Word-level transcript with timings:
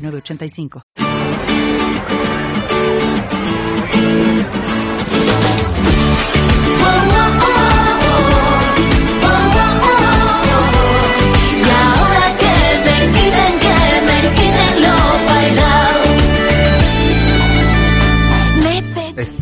8985. 0.00 0.82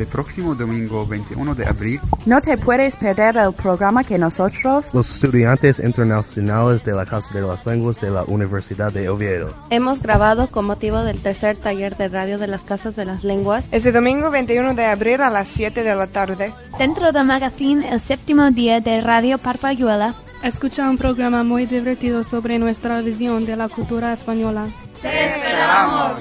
Próximo 0.09 0.55
domingo 0.55 1.07
21 1.07 1.55
de 1.55 1.67
abril, 1.67 2.01
No 2.27 2.41
te 2.41 2.57
puedes 2.57 2.97
perder 2.97 3.37
el 3.37 3.53
programa 3.53 4.05
que 4.05 4.19
nosotros 4.19 4.87
los 4.93 5.11
estudiantes 5.15 5.79
internacionales 5.79 6.85
de 6.85 6.93
la 6.93 7.05
Casa 7.05 7.35
de 7.35 7.43
las 7.43 7.65
Lenguas 7.67 8.01
de 8.01 8.11
la 8.11 8.25
Universidad 8.25 8.93
de 8.93 9.09
Oviedo. 9.09 9.55
Hemos 9.71 10.03
grabado 10.03 10.49
con 10.49 10.65
motivo 10.65 11.03
del 11.03 11.21
tercer 11.21 11.57
taller 11.57 11.97
de 11.97 12.09
radio 12.09 12.39
de 12.39 12.47
las 12.47 12.63
Casas 12.63 12.97
de 12.97 13.05
las 13.05 13.25
Lenguas 13.25 13.65
Este 13.71 13.93
domingo 13.93 14.31
21 14.31 14.75
de 14.75 14.85
abril 14.87 15.21
a 15.23 15.31
las 15.31 15.49
7 15.49 15.83
de 15.83 15.95
la 15.95 16.07
tarde. 16.07 16.53
Dentro 16.79 17.13
del 17.13 17.25
magazine 17.25 17.89
El 17.89 18.01
séptimo 18.01 18.51
día 18.51 18.81
de 18.81 19.01
Radio 19.01 19.39
Parpayuela, 19.39 20.15
Escucha 20.43 20.89
un 20.89 20.97
programa 20.99 21.43
muy 21.43 21.67
divertido 21.67 22.23
sobre 22.23 22.59
nuestra 22.59 23.01
visión 23.01 23.45
de 23.45 23.57
la 23.57 23.69
cultura 23.69 24.13
española. 24.13 24.69
disfrutado 25.03 26.15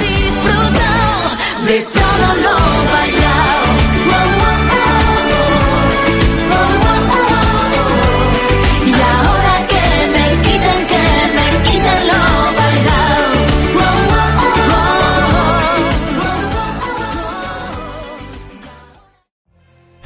de 0.00 0.65